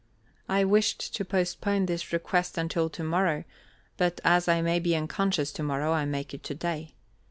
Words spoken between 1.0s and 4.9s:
to postpone this request until to morrow, but as I may